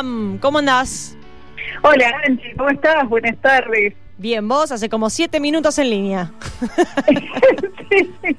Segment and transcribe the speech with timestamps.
[0.00, 1.14] Pam, ¿cómo andás?
[1.82, 3.06] Hola, Angie, ¿cómo estás?
[3.06, 3.92] Buenas tardes.
[4.16, 6.30] Bien, vos hace como siete minutos en línea.
[7.90, 8.10] sí,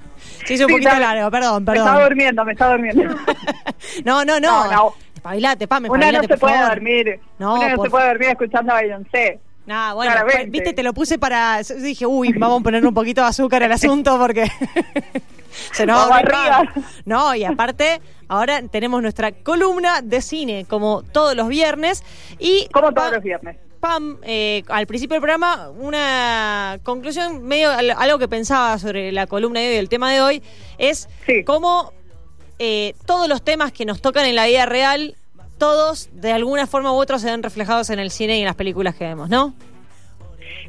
[0.48, 2.10] Se hizo un Sí, poquito está- largo, perdón, Me estaba perdón.
[2.10, 3.16] durmiendo, me estaba durmiendo.
[4.06, 4.64] No, no, no.
[4.66, 4.94] No, no.
[5.14, 6.70] Espabilate, Pam, Una no espabilate, se puede favor.
[6.70, 7.20] dormir.
[7.38, 9.40] No, Una no por se puede dormir escuchando a Beyoncé.
[9.68, 10.50] Nah, bueno, Claramente.
[10.50, 11.60] viste, te lo puse para.
[11.62, 14.50] Dije, uy, vamos a poner un poquito de azúcar al asunto porque.
[15.74, 16.64] Se nos va arriba.
[17.06, 22.04] No, y aparte, ahora tenemos nuestra columna de cine, como todos los viernes.
[22.40, 23.58] Y Como todos los viernes.
[23.80, 29.26] Pam, eh, al principio del programa, una conclusión, medio al- algo que pensaba sobre la
[29.26, 30.44] columna de hoy, el tema de hoy,
[30.78, 31.44] es Sí.
[31.44, 31.92] cómo
[32.60, 35.16] eh, todos los temas que nos tocan en la vida real,
[35.58, 38.56] todos de alguna forma u otra se ven reflejados en el cine y en las
[38.56, 39.56] películas que vemos, ¿no?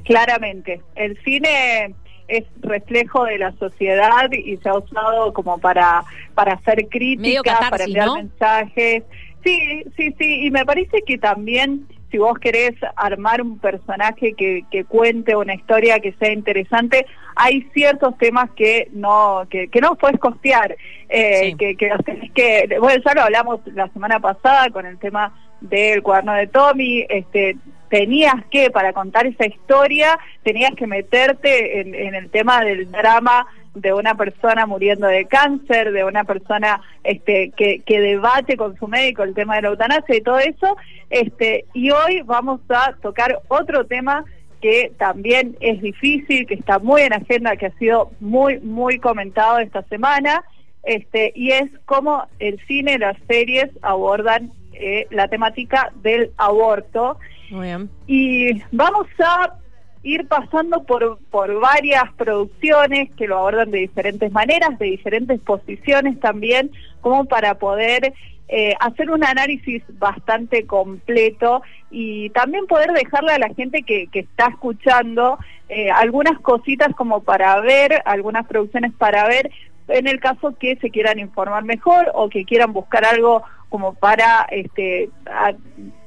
[0.05, 0.81] Claramente.
[0.95, 1.95] El cine
[2.39, 6.03] es reflejo de la sociedad y se ha usado como para,
[6.35, 8.15] para hacer Medio críticas, catarsis, para enviar ¿no?
[8.17, 9.03] mensajes.
[9.45, 10.47] Sí, sí, sí.
[10.47, 15.55] Y me parece que también si vos querés armar un personaje que, que cuente una
[15.55, 20.77] historia que sea interesante, hay ciertos temas que no que, que no puedes costear,
[21.09, 21.55] eh, Sí.
[21.57, 21.91] que, que,
[22.35, 27.07] que bueno ya lo hablamos la semana pasada con el tema del cuaderno de Tommy,
[27.09, 27.57] este
[27.93, 33.93] tenías que para contar esa historia tenías que meterte en, el tema del drama de
[33.93, 39.25] una persona muriendo de cáncer, de una persona este, que, que debate con su médico
[39.25, 40.75] el tema de la eutanasia y todo eso.
[41.11, 44.25] Este, y hoy vamos a tocar otro tema
[44.63, 49.59] que también es difícil, que está muy en agenda, que ha sido muy, muy comentado
[49.59, 50.43] esta semana,
[50.83, 57.19] este, y es cómo el cine y las series abordan eh, la temática del aborto.
[57.53, 57.91] Muy bien.
[58.07, 59.59] Y vamos a
[60.03, 66.19] ir pasando por, por varias producciones que lo abordan de diferentes maneras, de diferentes posiciones
[66.19, 66.71] también,
[67.03, 68.15] como para poder
[68.49, 74.21] eh, hacer un análisis bastante completo y también poder dejarle a la gente que, que
[74.21, 79.51] está escuchando eh, algunas cositas como para ver, algunas producciones para ver,
[79.89, 84.47] en el caso que se quieran informar mejor o que quieran buscar algo como para
[84.51, 85.11] este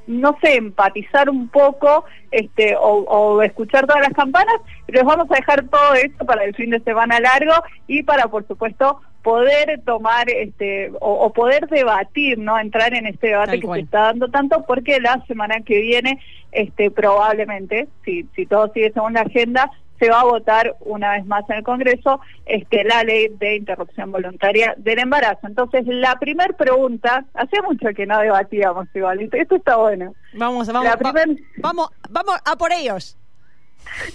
[0.07, 4.55] no sé, empatizar un poco este o, o escuchar todas las campanas,
[4.87, 7.53] les vamos a dejar todo esto para el fin de semana largo
[7.87, 12.59] y para, por supuesto, poder tomar este o, o poder debatir, ¿no?
[12.59, 13.79] Entrar en este debate Tal que cual.
[13.79, 16.19] se está dando tanto porque la semana que viene,
[16.51, 21.25] este probablemente, si, si todo sigue según la agenda, se va a votar una vez
[21.25, 25.47] más en el Congreso este, la ley de interrupción voluntaria del embarazo.
[25.47, 30.13] Entonces, la primer pregunta, hacía mucho que no debatíamos igual, esto- está bueno.
[30.33, 31.25] Vamos, vamos, La va-
[31.57, 33.17] vamos, vamos a por ellos.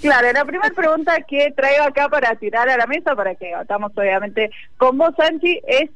[0.00, 3.92] Claro, la primera pregunta que traigo acá para tirar a la mesa, para que debatamos
[3.96, 5.90] obviamente con vos, Angie, es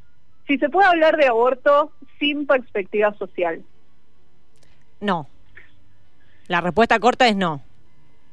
[0.46, 1.90] si se puede hablar de aborto
[2.20, 3.62] sin perspectiva social.
[5.00, 5.26] No.
[6.46, 7.62] La respuesta corta es no.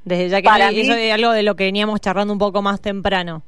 [0.03, 2.39] Desde ya que Para no- mí- eso es algo de lo que veníamos charlando un
[2.39, 3.43] poco más temprano.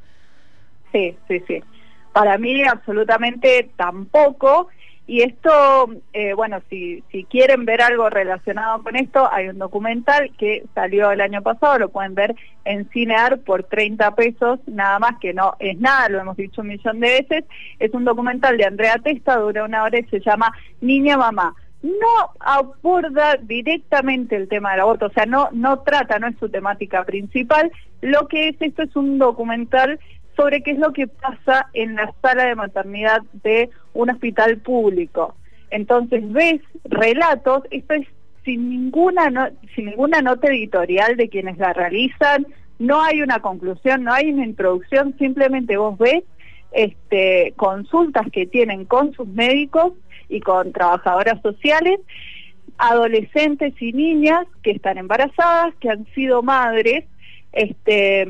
[0.91, 1.64] Sí, sí, sí.
[2.12, 4.68] Para mí absolutamente tampoco.
[5.06, 10.31] Y esto, eh, bueno, si, si quieren ver algo relacionado con esto, hay un documental
[10.38, 15.19] que salió el año pasado, lo pueden ver en Cinear por 30 pesos, nada más
[15.19, 17.44] que no es nada, lo hemos dicho un millón de veces.
[17.80, 21.53] Es un documental de Andrea Testa, dura una hora y se llama Niña Mamá.
[21.84, 26.50] No aborda directamente el tema del aborto, o sea, no, no trata, no es su
[26.50, 27.72] temática principal.
[28.02, 30.00] Lo que es esto es un documental
[30.36, 35.36] sobre qué es lo que pasa en la sala de maternidad de un hospital público.
[35.70, 38.08] Entonces ves relatos, esto es
[38.46, 42.48] sin ninguna no- sin ninguna nota editorial de quienes la realizan,
[42.80, 46.24] no hay una conclusión, no hay una introducción, simplemente vos ves
[46.74, 49.94] este consultas que tienen con sus médicos
[50.30, 52.00] y con trabajadoras sociales,
[52.78, 57.06] adolescentes y niñas que están embarazadas, que han sido madres,
[57.52, 58.28] este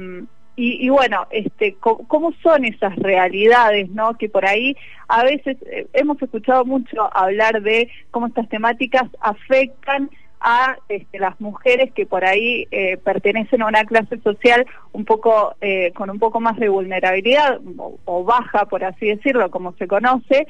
[0.55, 3.89] y, bueno, este, ¿cómo son esas realidades?
[4.19, 10.11] Que por ahí a veces eh, hemos escuchado mucho hablar de cómo estas temáticas afectan
[10.43, 15.55] a este, las mujeres que por ahí eh, pertenecen a una clase social un poco
[15.61, 19.87] eh, con un poco más de vulnerabilidad o, o baja, por así decirlo, como se
[19.87, 20.47] conoce,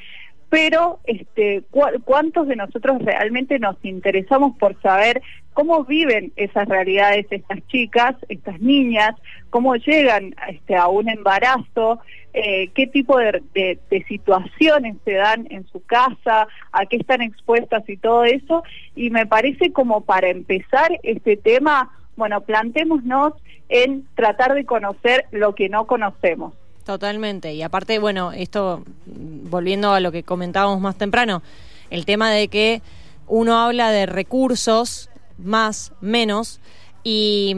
[0.53, 5.19] pero este, cu- ¿cuántos de nosotros realmente nos interesamos por saber
[5.53, 9.15] cómo viven esas realidades estas chicas, estas niñas,
[9.49, 12.01] cómo llegan este, a un embarazo,
[12.35, 17.23] eh, qué tipo de, de- de situaciones se dan en su casa, a qué están
[17.23, 18.61] expuestas y todo eso?
[18.95, 23.33] Y me parece como para empezar este tema, bueno, plantémonos
[23.69, 26.53] en tratar de conocer lo que no conocemos.
[26.85, 27.53] Totalmente.
[27.53, 31.41] Y aparte, bueno, esto, volviendo a lo que comentábamos más temprano,
[31.89, 32.81] el tema de que
[33.27, 36.59] uno habla de recursos, más, menos,
[37.03, 37.55] y,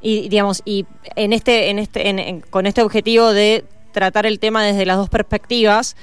[0.00, 4.64] y, digamos, y en este, en este, en- con este objetivo de tratar el tema
[4.64, 5.94] desde las dos perspectivas,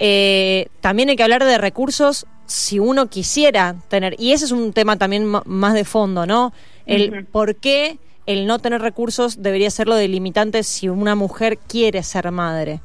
[0.00, 4.72] eh, también hay que hablar de recursos si uno quisiera tener, y ese es un
[4.72, 6.52] tema también más de fondo, ¿no?
[6.86, 7.98] El por qué
[8.28, 12.80] el no tener recursos debería ser lo delimitante si una mujer quiere ser madre.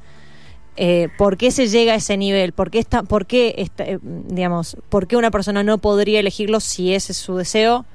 [0.78, 2.54] Eh, ¿Por qué se llega a ese nivel?
[2.54, 6.62] ¿Por qué, está, por, qué está, eh, digamos, ¿Por qué una persona no podría elegirlo
[6.62, 7.86] si ese es su deseo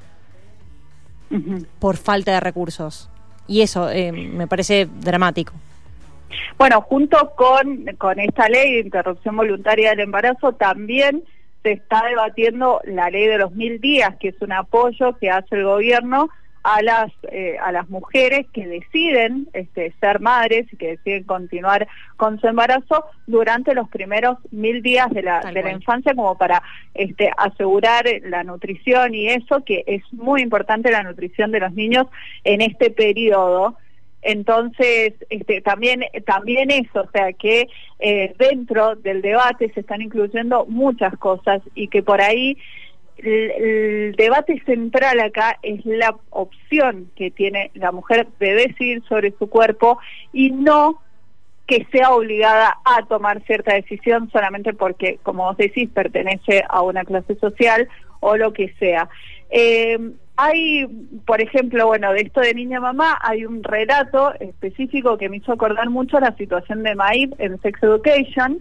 [1.78, 3.08] por falta de recursos?
[3.46, 5.54] Y eso eh, me parece dramático.
[6.58, 11.24] Bueno, junto con, con esta ley de interrupción voluntaria del embarazo, también
[11.62, 15.56] se está debatiendo la ley de los mil días, que es un apoyo que hace
[15.56, 16.28] el gobierno
[16.62, 21.86] a las eh, a las mujeres que deciden este, ser madres y que deciden continuar
[22.16, 26.36] con su embarazo durante los primeros mil días de la, Tal de la infancia como
[26.36, 26.62] para
[26.94, 32.06] este, asegurar la nutrición y eso que es muy importante la nutrición de los niños
[32.44, 33.76] en este periodo.
[34.20, 37.68] Entonces, este, también, también eso, o sea, que
[38.00, 42.58] eh, dentro del debate se están incluyendo muchas cosas y que por ahí
[43.18, 49.48] el, debate central acá es la opción que tiene la mujer de decidir sobre su
[49.48, 49.98] cuerpo
[50.32, 51.02] y no
[51.66, 57.04] que sea obligada a tomar cierta decisión solamente porque, como vos decís, pertenece a una
[57.04, 57.88] clase social
[58.20, 59.08] o lo que sea.
[59.50, 59.98] Eh,
[60.36, 60.86] hay,
[61.26, 65.52] por ejemplo, bueno, de esto de niña mamá, hay un relato específico que me hizo
[65.52, 68.60] acordar mucho la situación de Maib en Sex Education,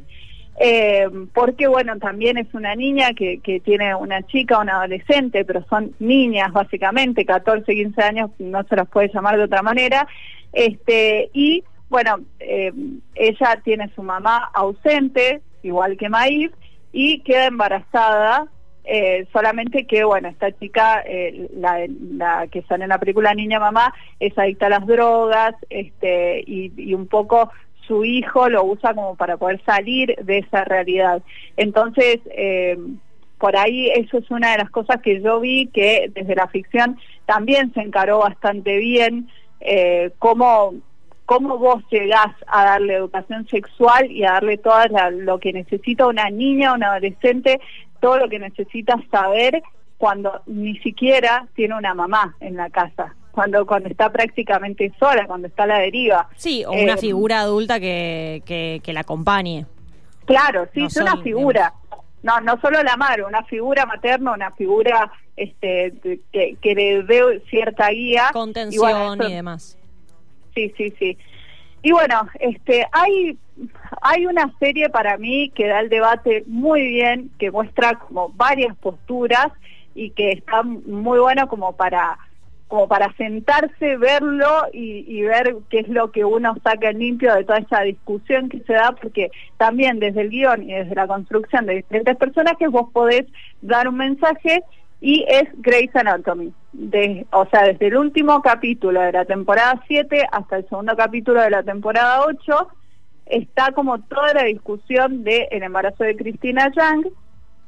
[0.59, 5.93] eh, porque, bueno, también es una niña que, tiene una chica, una adolescente, pero son
[5.99, 10.07] niñas básicamente, 14, 15 años, no se las puede llamar de otra manera,
[10.53, 12.73] este, y bueno, eh,
[13.13, 16.51] ella tiene su mamá ausente, igual que Maib,
[16.91, 18.47] y queda embarazada
[18.83, 21.03] eh, solamente que, bueno, esta chica,
[21.55, 26.43] la, la que sale en la película Niña Mamá, es adicta a las drogas este,
[26.47, 27.51] y, y un poco
[27.87, 31.21] su hijo lo usa como para poder salir de esa realidad.
[31.55, 32.77] Entonces, eh,
[33.37, 36.97] por ahí eso es una de las cosas que yo vi que desde la ficción
[37.25, 39.29] también se encaró bastante bien,
[39.59, 40.73] eh, cómo,
[41.25, 44.77] cómo vos llegás a darle educación sexual y a darle todo
[45.11, 47.59] lo que necesita una niña, una adolescente,
[47.99, 49.61] todo lo que necesita saber
[49.97, 55.47] cuando ni siquiera tiene una mamá en la casa, cuando cuando está prácticamente sola, cuando
[55.47, 56.27] está a la deriva.
[56.37, 59.67] Sí, o una Eh, figura adulta que, que, que la acompañe.
[60.25, 61.71] Claro, sí, No es una figura.
[62.23, 65.93] No, no solo la madre, una figura materna, una figura este
[66.33, 68.29] que, que le dé cierta guía.
[68.33, 69.77] Contención Y bueno, eso- y demás.
[70.55, 71.15] Sí, sí, sí.
[71.83, 73.37] Y bueno, este, hay,
[74.01, 78.75] hay una serie para mí que da el debate muy bien, que muestra como varias
[78.77, 79.49] posturas
[79.93, 82.17] y que está muy bueno como para
[82.67, 87.45] como para sentarse, verlo y, y ver qué es lo que uno saca limpio de
[87.45, 91.65] toda esa discusión que se da, porque también desde el guion y desde la construcción
[91.65, 93.25] de diferentes personajes vos podés
[93.61, 94.63] dar un mensaje
[94.99, 96.53] y es Grey's Anatomy.
[96.73, 101.41] De, o sea, desde el último capítulo de la temporada 7 hasta el segundo capítulo
[101.41, 102.67] de la temporada 8
[103.25, 107.07] está como toda la discusión del el embarazo de Cristina Young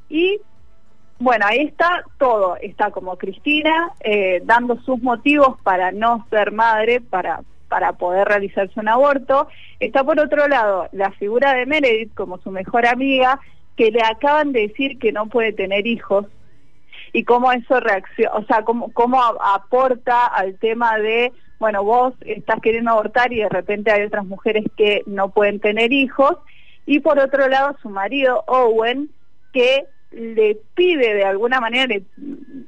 [0.08, 0.40] y
[1.20, 2.56] bueno, ahí está todo.
[2.56, 8.80] Está como Cristina eh, dando sus motivos para no ser madre, para, para poder realizarse
[8.80, 9.46] un aborto.
[9.78, 13.38] Está por otro lado la figura de Meredith como su mejor amiga,
[13.76, 16.26] que le acaban de decir que no puede tener hijos
[17.12, 22.60] y cómo eso reacciona, o sea, cómo, cómo aporta al tema de, bueno, vos estás
[22.60, 26.36] queriendo abortar y de repente hay otras mujeres que no pueden tener hijos.
[26.86, 29.10] Y por otro lado, su marido, Owen,
[29.52, 32.02] que le pide de alguna manera, le,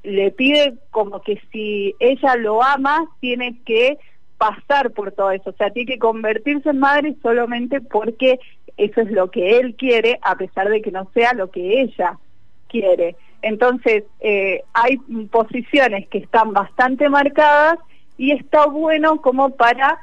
[0.03, 3.99] le pide como que si ella lo ama, tiene que
[4.39, 8.41] pasar por todo eso, o sea, tiene que convertirse en madre solamente porque
[8.77, 12.19] eso es lo que él quiere, a pesar de que no sea lo que ella
[12.69, 13.17] quiere.
[13.43, 14.97] Entonces, eh, hay
[15.31, 17.79] posiciones que están bastante marcadas
[18.17, 19.99] y está bueno como para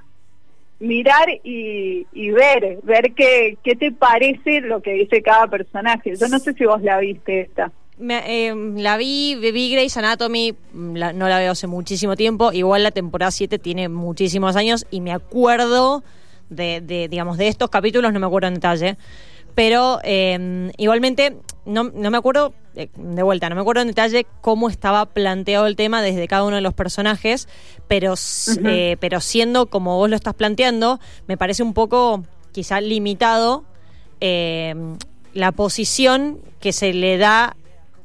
[0.79, 6.15] mirar y, y ver, ver qué, qué te parece lo que dice cada personaje.
[6.15, 7.71] Yo no sé si vos la viste esta.
[7.97, 12.53] Me- eh, la vi, vi Grey's Anatomy, mm, la- no la veo hace muchísimo tiempo.
[12.53, 16.01] Igual la temporada 7 tiene muchísimos años y me acuerdo
[16.49, 18.95] de, de, digamos, de estos capítulos, no me acuerdo en detalle.
[19.55, 24.25] Pero eh, igualmente, no, no me acuerdo, eh, de vuelta, no me acuerdo en detalle
[24.41, 27.47] cómo estaba planteado el tema desde cada uno de los personajes,
[27.87, 28.13] pero,
[28.65, 33.65] eh, pero siendo como vos lo estás planteando, me parece un poco quizá limitado
[34.21, 34.75] eh,
[35.33, 37.55] la posición que se le da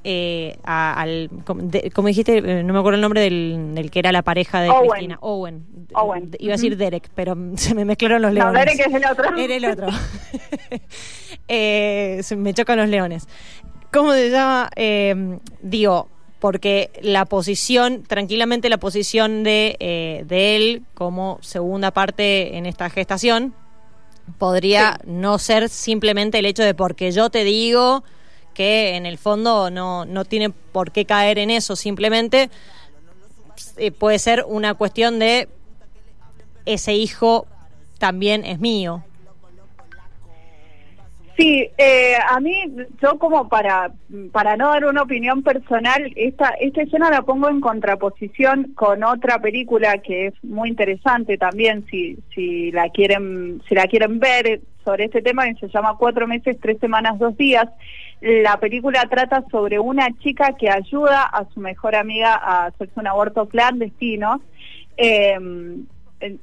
[0.05, 4.61] eh, al, como dijiste, eh, no me acuerdo el nombre del, que era la pareja
[4.61, 5.67] de Cristina, Owen.
[5.95, 6.31] Owen.
[6.39, 8.53] Iba a decir Derek, pero se me mezclaron los leones.
[8.53, 9.37] No, Derek es el otro.
[9.37, 9.89] Era el otro.
[11.49, 13.27] eh, me chocan los leones.
[13.93, 14.71] ¿Cómo se llama?
[14.77, 16.09] Eh, digo,
[16.45, 22.91] porque la posición, tranquilamente la posición de, eh, de él como segunda parte en esta
[22.91, 23.55] gestación,
[24.37, 28.05] podría no ser simplemente el hecho de porque yo te digo
[28.55, 32.51] que en el fondo no, no tiene por qué caer en eso, simplemente
[33.77, 35.49] eh, puede ser una cuestión de
[36.65, 37.47] ese hijo
[37.99, 39.03] también es mío.
[41.37, 42.53] Sí, eh, a mí,
[43.03, 43.91] yo como para,
[44.31, 49.41] para no dar una opinión personal, esta, esta escena la pongo en contraposición con otra
[49.41, 55.07] película que es muy interesante también, si, si, la, quieren, si la quieren ver sobre
[55.07, 57.69] este tema, que se llama Cuatro meses, tres semanas, dos días.
[58.21, 63.07] La película trata sobre una chica que ayuda a su mejor amiga a hacerse un
[63.07, 64.41] aborto clandestino.
[64.97, 65.39] Eh,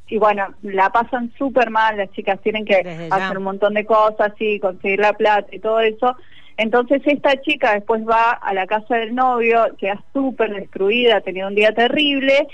[0.08, 4.34] y bueno, la pasan súper mal, las chicas tienen que hacer un montón de cosas
[4.40, 6.16] y conseguir la plata y todo eso.
[6.58, 11.48] Entonces esta chica después va a la casa del novio, queda súper destruida, ha tenido
[11.48, 12.48] un día terrible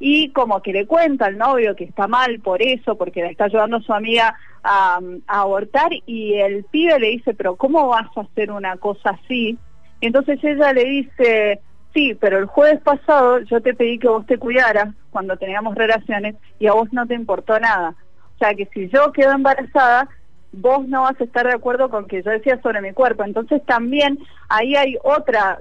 [0.00, 3.44] y como que le cuenta al novio que está mal por eso, porque le está
[3.44, 8.22] ayudando a su amiga a, abortar y el pibe le dice, pero ¿cómo vas a
[8.22, 9.58] hacer una cosa así?
[10.00, 11.60] Y entonces ella le dice,
[11.92, 16.36] Sí, pero el jueves pasado yo te pedí que vos te cuidaras cuando teníamos relaciones
[16.58, 17.94] y a vos no te importó nada.
[18.36, 20.08] O sea que si yo quedo embarazada,
[20.52, 23.24] vos no vas a estar de acuerdo con que yo decía sobre mi cuerpo.
[23.24, 25.58] Entonces también ahí hay otra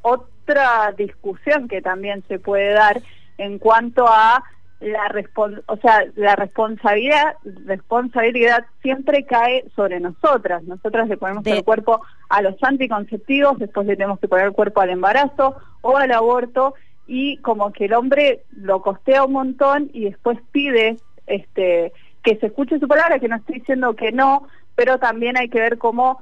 [0.00, 3.02] otra discusión que también se puede dar
[3.38, 4.44] en cuanto a
[4.80, 5.12] la
[5.66, 7.34] o sea, la responsabilidad
[7.66, 10.62] responsabilidad siempre cae sobre nosotras.
[10.64, 14.80] Nosotras le ponemos el cuerpo a los anticonceptivos, después le tenemos que poner el cuerpo
[14.80, 16.74] al embarazo o al aborto
[17.08, 21.92] y como que el hombre lo costea un montón y después pide este
[22.22, 25.60] que se escuche su palabra, que no estoy diciendo que no, pero también hay que
[25.60, 26.20] ver cómo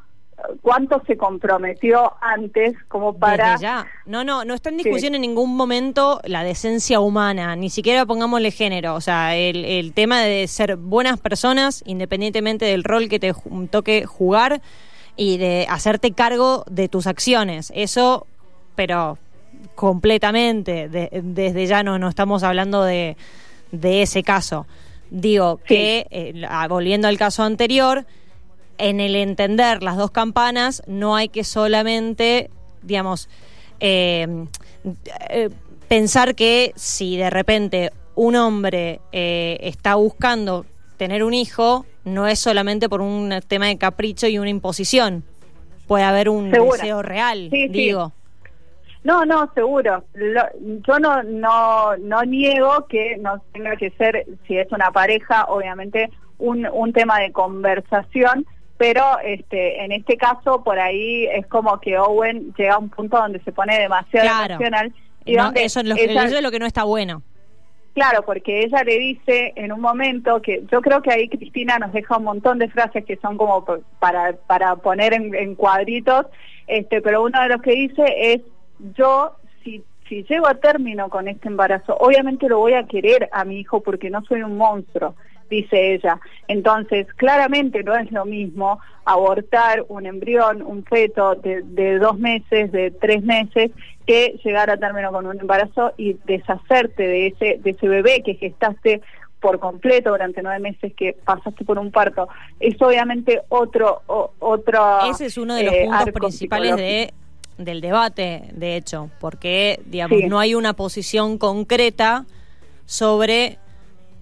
[0.62, 3.56] cuánto se comprometió antes como para...
[3.56, 3.86] ya.
[4.04, 8.50] No, no, no está en discusión en ningún momento la decencia humana, ni siquiera pongámosle
[8.50, 13.34] género, o sea, el, el tema de ser buenas personas, independientemente del rol que te
[13.70, 14.60] toque jugar
[15.16, 18.26] y de hacerte cargo de tus acciones, eso,
[18.74, 19.18] pero
[19.74, 23.16] completamente, desde ya no, no estamos hablando de,
[23.72, 24.66] de ese caso.
[25.10, 28.04] Digo que, eh, volviendo al caso anterior,
[28.78, 32.50] en el entender las dos campanas no hay que solamente,
[32.82, 33.28] digamos,
[33.80, 34.46] eh,
[35.28, 35.50] eh,
[35.88, 40.64] pensar que si de repente un hombre eh, está buscando
[40.96, 45.24] tener un hijo, no es solamente por un tema de capricho y una imposición.
[45.86, 48.12] Puede haber un deseo real, digo.
[49.04, 50.02] No, no, seguro.
[50.14, 56.10] yo no, no, no niego que no tenga que ser, si es una pareja, obviamente,
[56.38, 61.98] un, un tema de conversación, pero este en este caso por ahí es como que
[61.98, 64.92] Owen llega a un punto donde se pone demasiado emocional
[65.24, 67.22] y donde eso, es lo, es lo que no está bueno.
[67.96, 71.94] Claro, porque ella le dice en un momento que yo creo que ahí Cristina nos
[71.94, 73.64] deja un montón de frases que son como
[73.98, 76.26] para, para poner en, en cuadritos,
[76.66, 78.42] este, pero uno de los que dice es,
[78.94, 83.46] yo si, si llego a término con este embarazo, obviamente lo voy a querer a
[83.46, 85.14] mi hijo porque no soy un monstruo
[85.48, 86.20] dice ella.
[86.48, 92.72] Entonces, claramente no es lo mismo abortar un embrión, un feto de, de, dos meses,
[92.72, 93.70] de tres meses,
[94.06, 98.34] que llegar a término con un embarazo y deshacerte de ese, de ese bebé que
[98.34, 99.00] gestaste
[99.40, 102.28] por completo durante nueve meses que pasaste por un parto.
[102.58, 104.02] Es obviamente otro...
[104.06, 107.14] otro Ese es uno de los eh, puntos principales de
[107.58, 112.26] del debate, de hecho, porque digamos no hay una posición concreta
[112.84, 113.58] sobre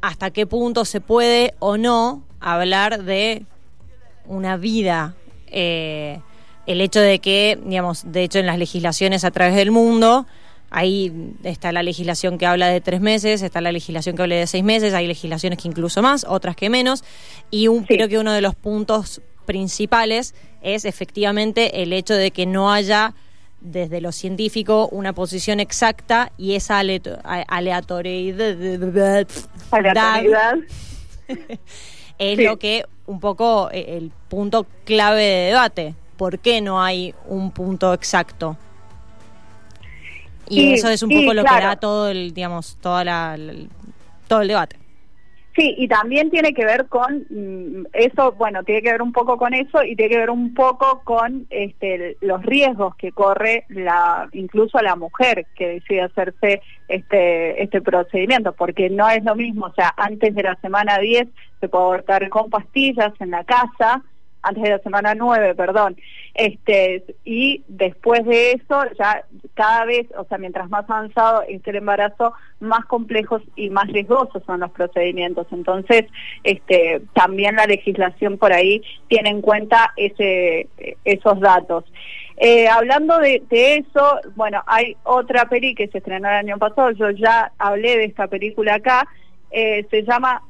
[0.05, 3.47] hasta qué punto se puede o no hablar de
[4.27, 5.15] una vida.
[5.47, 6.21] Eh,
[6.67, 10.27] el hecho de que, digamos, de hecho en las legislaciones a través del mundo,
[10.69, 14.47] ahí está la legislación que habla de tres meses, está la legislación que habla de
[14.47, 17.03] seis meses, hay legislaciones que incluso más, otras que menos,
[17.51, 22.45] y un, creo que uno de los puntos principales es efectivamente el hecho de que
[22.45, 23.15] no haya
[23.65, 28.57] desde lo científico una posición exacta y esa aleatoriedad,
[32.19, 35.95] es lo que un poco eh, el punto clave de debate.
[36.17, 38.57] ¿Por qué no hay un punto exacto?
[40.49, 43.37] Y eso es un poco lo que da todo el, digamos, toda la,
[44.29, 44.77] todo el debate.
[45.57, 49.37] Sí, y también tiene que ver con mm, eso, bueno, tiene que ver un poco
[49.37, 54.29] con eso y tiene que ver un poco con este, los riesgos que corre la,
[54.33, 59.75] incluso la mujer que decide hacerse este, este procedimiento, porque no es lo mismo, o
[59.75, 61.29] sea, antes de la semana 10
[61.61, 64.03] se puede abortar con pastillas en la casa,
[64.45, 65.97] antes de la semana 9, perdón.
[66.35, 69.25] Este, y después de eso, ya
[69.55, 74.43] cada vez, o sea, mientras más avanzado es el embarazo, más complejos y más riesgosos
[74.45, 75.47] son los procedimientos.
[75.53, 76.07] Entonces,
[76.43, 80.69] este, también la legislación por ahí tiene en cuenta ese,
[81.05, 81.85] esos datos.
[82.37, 87.11] Eh, hablando de, eso, bueno, hay otra peli que se estrenó el año pasado, yo
[87.11, 89.07] ya hablé de esta película acá,
[89.53, 90.43] eh, se llama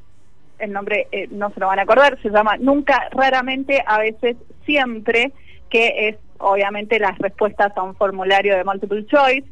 [0.64, 4.37] el nombre eh, no se lo van a acordar, se llama Nunca, raramente, a veces,
[4.64, 5.33] siempre,
[5.71, 9.44] que es obviamente las respuestas a un formulario de multiple choice,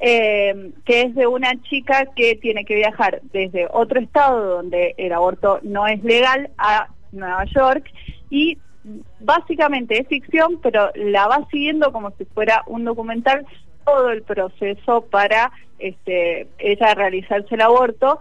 [0.00, 5.12] eh, que es de una chica que tiene que viajar desde otro estado donde el
[5.12, 7.90] aborto no es legal a Nueva York
[8.28, 8.58] y
[9.20, 13.46] básicamente es ficción, pero la va siguiendo como si fuera un documental
[13.84, 18.18] todo el proceso para este, ella realizarse el aborto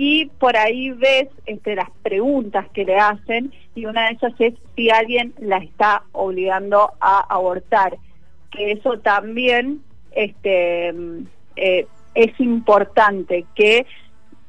[0.00, 4.54] y por ahí ves este, las preguntas que le hacen y una de ellas es
[4.76, 7.98] si alguien la está obligando a abortar,
[8.52, 9.80] que eso también
[10.12, 10.94] este,
[11.56, 13.86] eh, es importante, que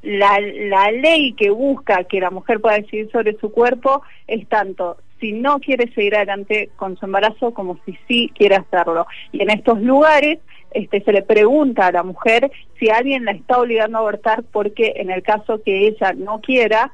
[0.03, 4.97] la, la ley que busca que la mujer pueda decidir sobre su cuerpo es tanto
[5.19, 9.07] si no quiere seguir adelante con su embarazo como si sí quiere hacerlo.
[9.31, 10.37] Y en estos lugares
[10.71, 14.93] este, se le pregunta a la mujer si alguien la está obligando a abortar porque
[14.97, 16.93] en el caso que ella no quiera,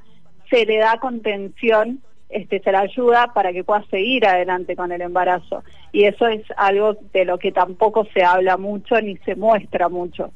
[0.50, 5.02] se le da contención, este, se la ayuda para que pueda seguir adelante con el
[5.02, 5.64] embarazo.
[5.92, 10.32] Y eso es algo de lo que tampoco se habla mucho ni se muestra mucho.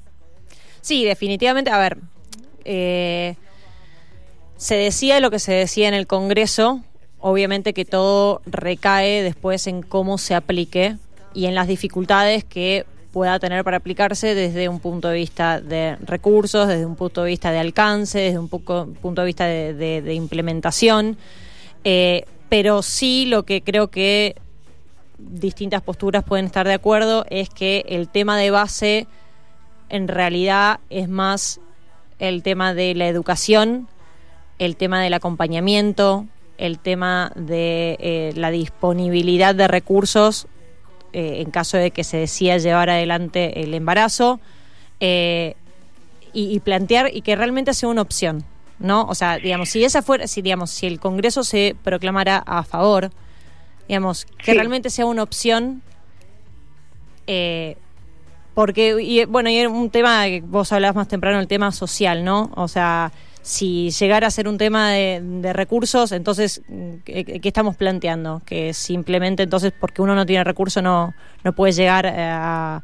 [0.81, 1.97] Sí, definitivamente, a ver,
[2.65, 3.35] eh,
[4.55, 6.81] se decía lo que se decía en el Congreso,
[7.19, 10.95] obviamente que todo recae después en cómo se aplique
[11.33, 15.97] y en las dificultades que pueda tener para aplicarse desde un punto de vista de
[16.01, 20.13] recursos, desde un punto de vvista de alcance, desde un poco, punto de vista de,
[20.13, 21.17] implementación.
[21.83, 24.35] Eh, pero sí lo que creo que
[25.17, 29.07] distintas posturas pueden estar de acuerdo es que el tema de base
[29.89, 31.59] en realidad es más
[32.19, 33.87] el tema de la educación,
[34.59, 36.25] el tema del acompañamiento,
[36.57, 40.47] el tema de eh, la disponibilidad de recursos
[41.13, 44.39] eh, en caso de que se decida llevar adelante el embarazo
[44.99, 45.55] eh,
[46.33, 48.43] y, plantear y que realmente sea una opción,
[48.77, 49.05] ¿no?
[49.05, 53.11] O sea, digamos, si esa fuera, si digamos, si el Congreso se proclamara a favor,
[53.87, 55.81] digamos, que realmente sea una opción,
[57.25, 57.77] eh,
[58.53, 62.51] porque, y, bueno, y un tema que vos hablabas más temprano, el tema social, ¿no?
[62.55, 63.11] O sea,
[63.41, 66.61] si llegara a ser un tema de, recursos, entonces,
[67.05, 68.41] ¿qué, estamos planteando?
[68.45, 72.83] Que simplemente entonces porque uno no tiene recursos no, no puede llegar eh, a,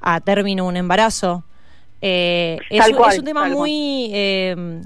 [0.00, 1.44] a término un embarazo.
[2.00, 4.10] Eh, es, un tema muy...
[4.12, 4.82] Eh,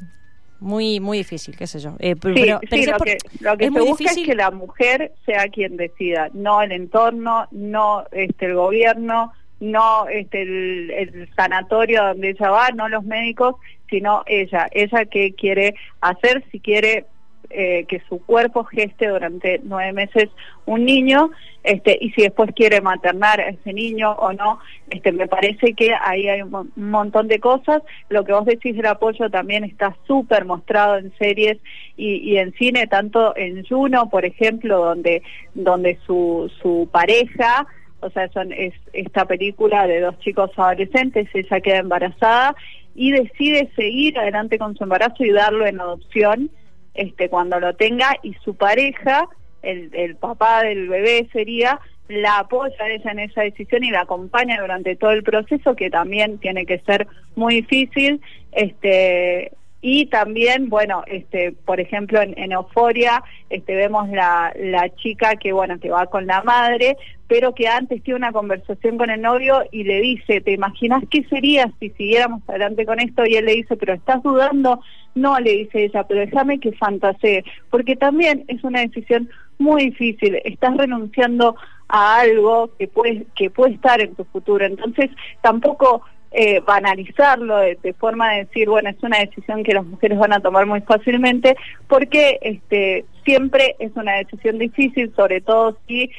[0.60, 1.96] muy muy difícil, qué sé yo.
[1.98, 2.60] Eh, pero, lo
[2.98, 7.48] que, lo que se busca es que la mujer sea quien decida, no el entorno,
[7.50, 13.56] no este el gobierno, no este el, sanatorio donde ella va, no los médicos,
[13.88, 17.06] sino ella, ella que quiere hacer, si quiere
[17.50, 20.28] eh, que su cuerpo geste durante nueve meses
[20.66, 21.30] un niño,
[21.64, 25.92] este, y si después quiere maternar a ese niño o no, este, me parece que
[26.00, 27.82] ahí hay un, montón de cosas.
[28.08, 31.58] Lo que vos decís del apoyo también está súper mostrado en series
[31.96, 37.66] y, y, en cine, tanto en Juno, por ejemplo, donde, donde su, su pareja
[38.00, 42.56] o sea, son, es esta película de dos chicos adolescentes, ella queda embarazada
[42.94, 46.50] y decide seguir adelante con su embarazo y darlo en adopción
[46.94, 49.28] este cuando lo tenga y su pareja
[49.62, 54.60] el, papá del bebé sería la apoya a ella en esa decisión y la acompaña
[54.60, 58.20] durante todo el proceso que también tiene que ser muy difícil
[58.52, 65.52] este y también bueno este por ejemplo en, Euforia este vemos la, la chica que
[65.52, 69.62] bueno que va con la madre pero que antes tiene una conversación con el novio
[69.72, 73.54] y le dice te imaginas qué sería si siguiéramos adelante con esto y él le
[73.54, 74.80] dice pero estás dudando
[75.14, 80.40] no le dice ella pero déjame que fantasee porque también es una decisión muy difícil.
[80.44, 81.54] Estás renunciando
[81.88, 84.64] a algo que puede que puede estar en tu futuro.
[84.64, 85.10] Entonces
[85.42, 90.32] tampoco eh, banalizarlo de, forma de decir, bueno, es una decisión que las mujeres van
[90.32, 91.56] a tomar muy fácilmente,
[91.88, 96.10] porque este, siempre es una decisión difícil, sobre todo si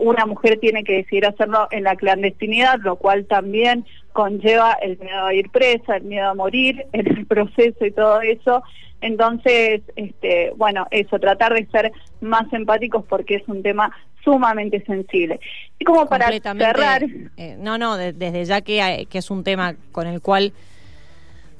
[0.00, 5.26] una mujer tiene que decidir hacerlo en la clandestinidad, lo cual también conlleva el miedo
[5.26, 8.62] a ir presa, el miedo a morir en el proceso y todo eso.
[9.00, 13.92] Entonces, este, bueno, eso, tratar de ser más empáticos porque es un tema
[14.28, 15.40] sumamente sensible.
[15.78, 17.04] Y como para cerrar...
[17.36, 20.52] Eh, no, no, desde ya que, que es un tema con el cual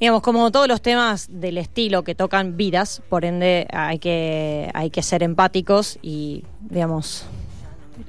[0.01, 4.91] digamos, como todos los temas del estilo que tocan vidas, por ende hay que, hay
[4.91, 7.27] que ser empáticos y, digamos,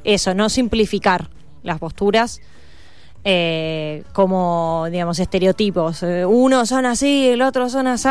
[0.04, 1.30] eso, no simplificar
[1.64, 2.42] las posturas
[3.24, 6.04] eh, como, digamos, estereotipos.
[6.04, 8.08] Eh, uno son así, el otro son así.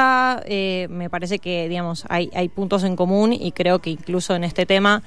[0.46, 4.44] Eh, me parece que, digamos, hay, hay puntos en común y creo que incluso en
[4.44, 5.02] este tema,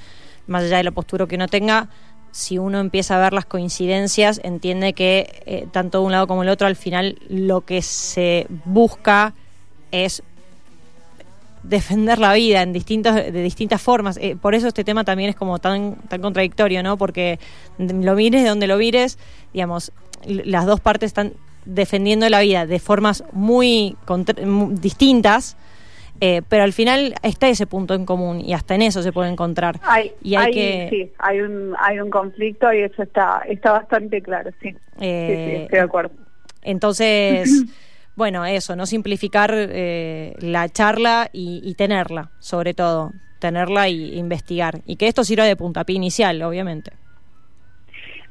[0.48, 1.90] más allá de la postura que uno tenga,
[2.32, 6.44] si uno empieza a ver las coincidencias, entiende que eh, tanto de un lado como
[6.44, 9.34] el otro, al final lo que se busca
[9.92, 10.24] es
[11.64, 14.18] defender la vida en distintos, de distintas formas.
[14.18, 16.98] Eh, por eso este tema también es como tan, tan contradictorio, ¿no?
[16.98, 17.40] Porque
[17.78, 19.18] lo mires de donde lo mires,
[19.54, 19.92] digamos,
[20.26, 21.34] las dos partes están
[21.66, 23.96] defendiendo la vida de formas muy
[24.72, 25.58] distintas
[26.24, 29.32] eh, pero al final está ese punto en común y hasta en eso se puede
[29.32, 29.80] encontrar.
[29.82, 30.88] Hay, y hay, que...
[30.92, 34.70] Sí, hay un, hay un conflicto y eso está, está bastante claro, sí.
[34.70, 36.12] sí, sí eh, estoy de acuerdo.
[36.62, 37.66] Entonces,
[38.16, 44.82] bueno, eso, no simplificar eh, la charla y, y, tenerla, sobre todo, tenerla y investigar.
[44.86, 46.92] Y que esto sirva de puntapié inicial, obviamente.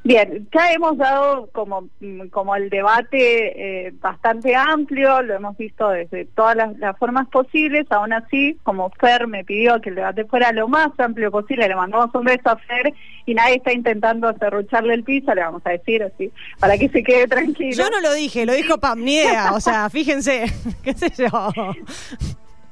[0.02, 1.88] Bien, ya hemos dado como,
[2.30, 8.14] como el debate eh, bastante amplio, lo hemos visto desde todas las, formas posibles, aún
[8.14, 12.14] así, como Fer me pidió que el debate fuera lo más amplio posible, le mandamos
[12.14, 12.94] un beso a Fer
[13.26, 17.02] y nadie está intentando cerrucharle el piso, le vamos a decir así, para que se
[17.02, 17.76] quede tranquilo.
[17.76, 20.46] Yo no lo dije, lo dijo Pamniea, o sea, fíjense,
[20.82, 21.52] qué sé yo.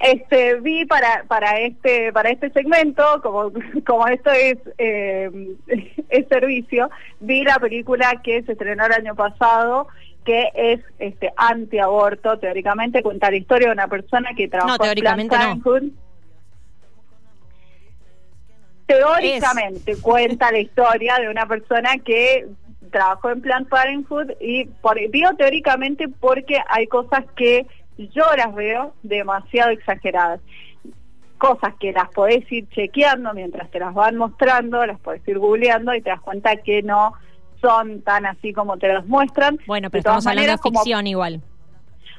[0.00, 3.50] Este, vi para para este para este segmento, como
[3.86, 5.30] como esto es eh,
[6.08, 9.88] es servicio, vi la película que se estrenó el año pasado
[10.24, 15.34] que es este antiaborto, teóricamente cuenta la historia de una persona que trabajó no, teóricamente
[15.34, 15.80] en no.
[18.86, 22.46] Teóricamente cuenta la historia de una persona que
[22.90, 27.66] trabajó en Planned Parenthood y por, digo teóricamente porque hay cosas que
[27.98, 30.40] yo las veo demasiado exageradas.
[31.38, 35.94] Cosas que las podés ir chequeando mientras te las van mostrando, las podés ir googleando
[35.94, 37.12] y te das cuenta que no
[37.60, 39.58] son tan así como te las muestran.
[39.66, 41.40] Bueno, pero estamos hablando de ficción igual.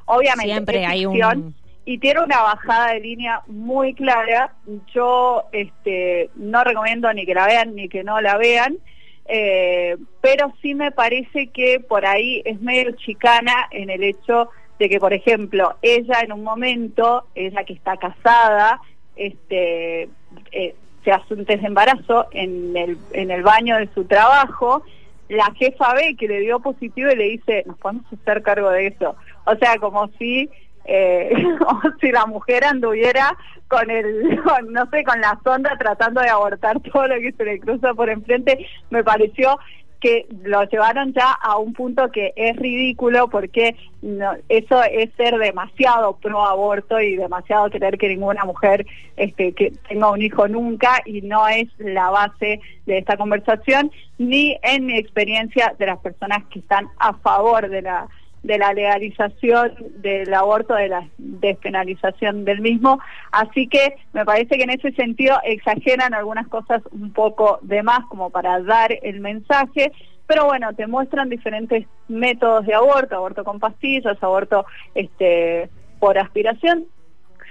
[0.05, 0.51] Obviamente.
[0.51, 1.53] Siempre hay un
[1.89, 4.53] y tiene una bajada de línea muy clara.
[4.93, 8.77] Yo este, no recomiendo ni que la vean ni que no la vean,
[9.25, 14.89] eh, pero sí me parece que por ahí es medio chicana en el hecho de
[14.89, 18.79] que, por ejemplo, ella en un momento, ella que está casada,
[19.15, 20.09] este,
[20.51, 24.83] eh, se hace un test embarazo en el, en el baño de su trabajo,
[25.27, 28.87] la jefa ve que le dio positivo y le dice, nos podemos hacer cargo de
[28.87, 29.15] eso.
[29.45, 30.49] O sea, como si,
[30.85, 33.37] eh, como si la mujer anduviera
[33.67, 37.59] con el, no sé, con la sonda tratando de abortar todo lo que se le
[37.59, 39.59] cruza por enfrente, me pareció
[39.99, 45.37] que lo llevaron ya a un punto que es ridículo porque no, eso es ser
[45.37, 48.85] demasiado pro aborto y demasiado querer que ninguna mujer
[49.17, 54.57] este, que tenga un hijo nunca y no es la base de esta conversación ni
[54.63, 58.07] en mi experiencia de las personas que están a favor de la
[58.43, 62.99] de la legalización del aborto, de la despenalización del mismo.
[63.31, 68.05] Así que me parece que en ese sentido exageran algunas cosas un poco de más
[68.09, 69.91] como para dar el mensaje,
[70.25, 76.85] pero bueno, te muestran diferentes métodos de aborto, aborto con pastillas, aborto este por aspiración.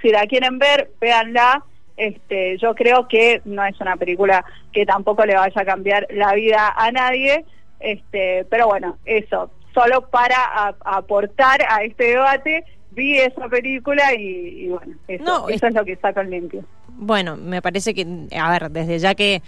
[0.01, 1.63] Si la quieren ver, véanla.
[1.97, 6.33] Este, yo creo que no es una película que tampoco le vaya a cambiar la
[6.33, 7.43] vida a nadie,
[7.81, 14.95] este, pero bueno, eso, solo para aportar a este debate, vi esa película y, bueno,
[15.07, 15.73] eso, es...
[15.73, 16.63] lo que saca el limpio.
[16.87, 18.05] Bueno, me parece que,
[18.37, 19.41] a ver, desde ya que,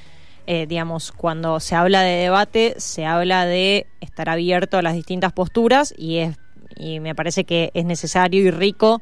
[0.48, 5.34] eh, digamos, cuando se habla de debate, se habla de estar abierto a las distintas
[5.34, 6.38] posturas y, es,
[6.78, 9.02] y me parece que es necesario y rico.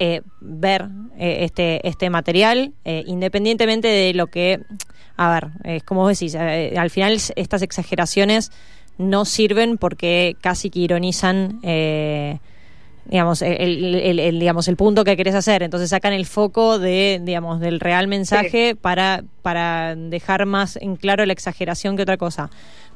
[0.00, 4.58] Eh, ver eh, este este material independientemente de lo que
[5.16, 8.50] a ver es como vos decís al final estas exageraciones
[8.98, 12.38] no sirven porque casi que ironizan eh,
[13.06, 15.62] digamos el, digamos el punto que querés hacer.
[15.62, 21.26] Entonces sacan el foco de digamos del real mensaje para para dejar más en claro
[21.26, 22.50] la exageración que otra cosa.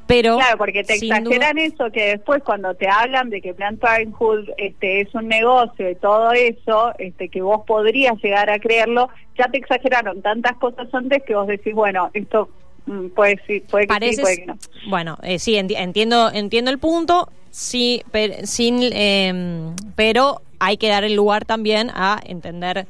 [0.07, 4.49] Pero claro porque te exageran eso que después cuando te hablan de que Planned Parenthood
[4.57, 9.45] este es un negocio y todo eso este que vos podrías llegar a creerlo ya
[9.49, 12.49] te exageraron tantas cosas antes que vos decís bueno esto
[12.89, 14.57] Mm, puede, sí, puede que sí, puede que no.
[14.89, 21.03] Bueno, eh, sí, entiendo, entiendo el punto, sí, pero, sin, em, pero hay que dar
[21.03, 22.87] el lugar también a entender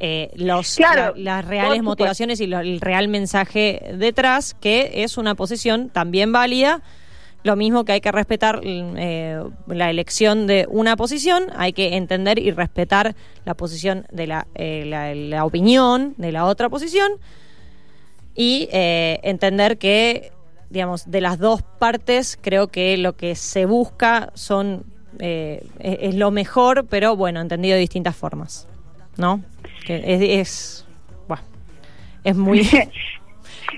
[0.00, 5.16] eh, los, Claro, la- las reales motivaciones y lo- el real mensaje detrás, que es
[5.16, 6.82] una posición también válida.
[7.44, 12.38] Lo mismo que hay que respetar eh, la elección de una posición, hay que entender
[12.40, 13.14] y respetar
[13.46, 17.12] la posición de la, eh, la, la opinión de la otra posición
[18.36, 20.30] y eh, entender que,
[20.70, 24.84] digamos, de las dos partes creo que lo que se busca son
[25.18, 28.68] eh, es, es lo mejor, pero bueno, entendido de distintas formas,
[29.16, 29.40] ¿no?
[29.86, 30.86] Que es, es,
[31.26, 31.42] bueno,
[32.24, 32.68] es muy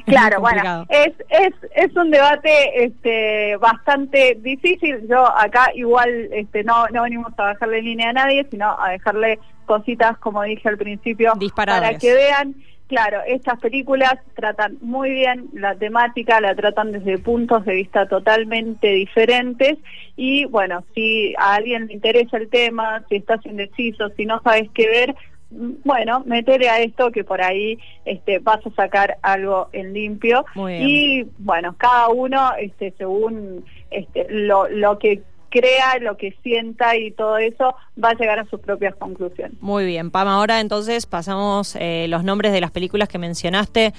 [0.05, 5.07] Claro, bueno, es, es, es un debate este, bastante difícil.
[5.09, 9.39] Yo acá igual este, no, no venimos a dejarle línea a nadie, sino a dejarle
[9.67, 12.55] cositas, como dije al principio, para que vean.
[12.89, 18.89] Claro, estas películas tratan muy bien la temática, la tratan desde puntos de vista totalmente
[18.89, 19.77] diferentes
[20.17, 24.71] y bueno, si a alguien le interesa el tema, si estás indeciso, si no sabes
[24.73, 25.15] qué ver,
[25.51, 30.47] mm, bueno, métele a esto que por ahí este, vas a sacar algo en limpio
[30.67, 37.11] y bueno, cada uno este, según este, lo, lo que crea, lo que sienta y
[37.11, 39.61] todo eso va a llegar a sus propias conclusiones.
[39.61, 40.29] Muy bien, Pam.
[40.29, 43.93] Ahora entonces pasamos eh, los nombres de las películas que mencionaste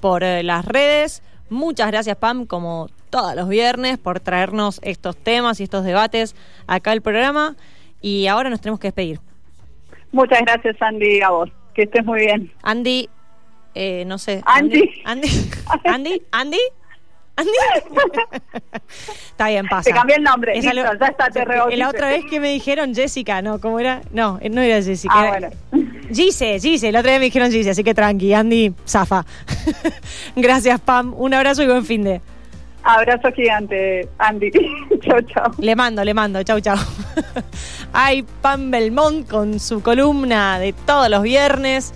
[0.00, 1.22] por eh, las redes.
[1.48, 6.34] Muchas gracias, Pam, como todos los viernes, por traernos estos temas y estos debates
[6.66, 7.56] acá al programa.
[8.00, 9.20] Y ahora nos tenemos que despedir.
[10.12, 11.50] Muchas gracias, Andy, a vos.
[11.74, 12.52] Que estés muy bien.
[12.62, 13.08] Andy,
[13.74, 14.42] eh, no sé.
[14.44, 15.02] Andy.
[15.04, 15.28] Andy.
[15.28, 15.50] Andy.
[15.84, 16.22] Andy.
[16.32, 16.58] Andy.
[19.28, 19.90] Está bien, pasa.
[19.90, 21.76] Te cambié el nombre, listo, ya está, te rebauticé.
[21.76, 23.60] La otra vez que me dijeron Jessica, ¿no?
[23.60, 24.00] ¿Cómo era?
[24.10, 25.14] No, no era Jessica.
[25.16, 25.86] Ah, era- bueno.
[26.12, 29.24] Gise, Gise, la otra vez me dijeron Gise, así que tranqui, Andy, zafa.
[30.36, 31.14] Gracias, Pam.
[31.16, 32.20] Un abrazo y buen fin de.
[32.84, 34.52] Abrazo gigante, Andy.
[35.00, 35.50] chau, chau.
[35.58, 36.76] Le mando, le mando, chau, chau.
[37.92, 41.92] Ay, Pam Belmont con su columna de todos los viernes.